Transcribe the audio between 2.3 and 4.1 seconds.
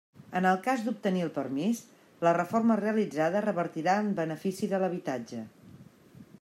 reforma realitzada revertirà